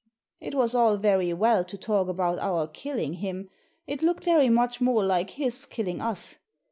It 0.39 0.55
was 0.55 0.73
all 0.73 0.97
very 0.97 1.31
well 1.31 1.63
to 1.63 1.77
talk 1.77 2.07
about 2.07 2.39
our 2.39 2.65
killing 2.65 3.13
him. 3.13 3.51
It 3.85 4.01
looked 4.01 4.23
very 4.23 4.49
much 4.49 4.81
more 4.81 5.03
like 5.05 5.29
his 5.29 5.67
killing 5.67 6.01
us. 6.01 6.39